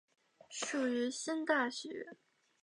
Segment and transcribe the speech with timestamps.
[0.49, 2.17] 属于新大学。